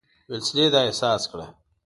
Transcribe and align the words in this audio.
ویلسلي 0.29 0.65
دا 0.73 0.79
احساس 0.89 1.23
کړه. 1.31 1.47